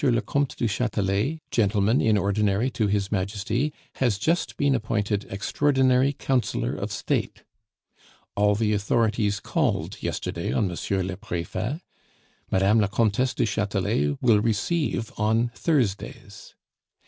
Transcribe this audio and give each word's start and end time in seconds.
le 0.03 0.19
Comte 0.23 0.55
du 0.57 0.67
Chatelet, 0.67 1.37
Gentleman 1.51 2.01
in 2.01 2.17
Ordinary 2.17 2.71
to 2.71 2.87
His 2.87 3.11
Majesty, 3.11 3.71
has 3.97 4.17
just 4.17 4.57
been 4.57 4.73
appointed 4.73 5.27
Extraordinary 5.29 6.11
Councillor 6.13 6.73
of 6.73 6.91
State. 6.91 7.43
"All 8.35 8.55
the 8.55 8.73
authorities 8.73 9.39
called 9.39 10.01
yesterday 10.01 10.51
on 10.51 10.71
M. 10.71 11.01
le 11.05 11.17
Prefet. 11.17 11.81
"Mme. 12.49 12.79
la 12.79 12.87
Comtesse 12.87 13.35
du 13.35 13.45
Chatelet 13.45 14.17
will 14.23 14.39
receive 14.41 15.13
on 15.19 15.49
Thursdays. 15.53 16.55